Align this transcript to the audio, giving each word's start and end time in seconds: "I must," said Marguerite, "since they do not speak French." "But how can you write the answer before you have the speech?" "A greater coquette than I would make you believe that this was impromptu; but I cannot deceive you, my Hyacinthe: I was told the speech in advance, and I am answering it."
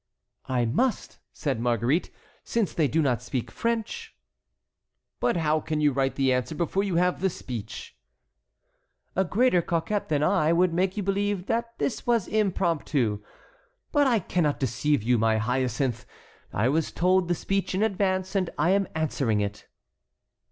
"I 0.49 0.65
must," 0.65 1.19
said 1.31 1.59
Marguerite, 1.59 2.09
"since 2.43 2.73
they 2.73 2.87
do 2.87 3.03
not 3.03 3.21
speak 3.21 3.51
French." 3.51 4.15
"But 5.19 5.37
how 5.37 5.59
can 5.59 5.79
you 5.79 5.91
write 5.91 6.15
the 6.15 6.33
answer 6.33 6.55
before 6.55 6.83
you 6.83 6.95
have 6.95 7.21
the 7.21 7.29
speech?" 7.29 7.95
"A 9.15 9.23
greater 9.23 9.61
coquette 9.61 10.09
than 10.09 10.23
I 10.23 10.53
would 10.53 10.73
make 10.73 10.97
you 10.97 11.03
believe 11.03 11.45
that 11.45 11.77
this 11.77 12.07
was 12.07 12.27
impromptu; 12.27 13.21
but 13.91 14.07
I 14.07 14.17
cannot 14.17 14.59
deceive 14.59 15.03
you, 15.03 15.19
my 15.19 15.37
Hyacinthe: 15.37 16.07
I 16.51 16.67
was 16.67 16.91
told 16.91 17.27
the 17.27 17.35
speech 17.35 17.75
in 17.75 17.83
advance, 17.83 18.33
and 18.33 18.49
I 18.57 18.71
am 18.71 18.87
answering 18.95 19.39
it." 19.39 19.67